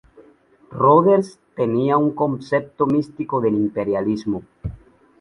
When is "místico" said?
2.87-3.39